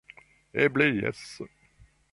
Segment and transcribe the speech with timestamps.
[0.63, 1.23] Eble jes.